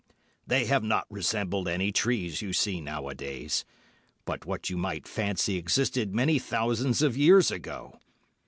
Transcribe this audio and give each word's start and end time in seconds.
They 0.47 0.65
have 0.65 0.81
not 0.83 1.05
resembled 1.11 1.67
any 1.67 1.91
trees 1.91 2.41
you 2.41 2.53
see 2.53 2.81
now 2.81 3.07
a 3.07 3.13
days, 3.13 3.63
but 4.25 4.47
what 4.47 4.67
you 4.67 4.75
might 4.75 5.07
fancy 5.07 5.57
existed 5.57 6.11
many 6.15 6.39
thousands 6.39 7.03
of 7.03 7.15
years 7.15 7.51
ago. 7.51 7.99